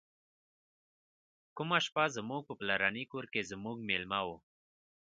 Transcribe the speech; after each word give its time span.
کومه 1.55 1.77
شپه 1.85 2.03
زموږ 2.15 2.41
په 2.47 2.53
پلرني 2.59 3.03
کور 3.11 3.25
کې 3.33 3.47
زموږ 3.51 3.77
میلمه 3.89 4.21
و. 4.27 4.29